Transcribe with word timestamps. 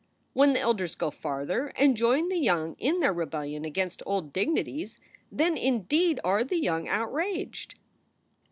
When 0.33 0.53
the 0.53 0.59
elders 0.59 0.95
go 0.95 1.11
farther 1.11 1.67
and 1.75 1.95
join 1.95 2.29
the 2.29 2.39
young 2.39 2.73
in 2.79 3.01
their 3.01 3.13
rebellion 3.13 3.65
against 3.65 4.01
old 4.07 4.33
dignities, 4.33 4.97
then 5.31 5.55
indeed 5.55 6.19
are 6.23 6.43
the 6.43 6.59
young 6.59 6.87
outraged. 6.87 7.75